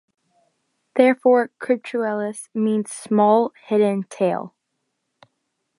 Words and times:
Therefore 0.95 1.51
"Crypturellus" 1.59 2.49
means 2.55 2.91
small 2.91 3.53
hidden 3.67 4.01
tail. 4.09 4.55